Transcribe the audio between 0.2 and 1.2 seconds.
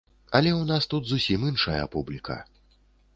Але ў нас тут